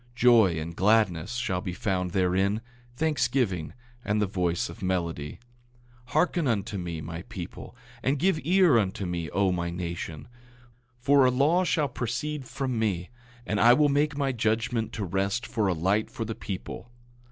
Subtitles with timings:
[0.15, 2.61] Joy and gladness shall be found therein,
[2.95, 3.73] thanksgiving
[4.03, 5.39] and the voice of melody.
[6.07, 10.27] 8:4 Hearken unto me, my people; and give ear unto me, O my nation;
[10.97, 13.11] for a law shall proceed from me,
[13.45, 16.89] and I will make my judgment to rest for a light for the people.